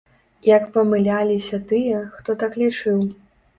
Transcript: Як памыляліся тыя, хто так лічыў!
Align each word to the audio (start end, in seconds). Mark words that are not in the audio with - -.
Як 0.47 0.63
памыляліся 0.77 1.61
тыя, 1.73 2.01
хто 2.17 2.39
так 2.43 2.61
лічыў! 2.65 3.07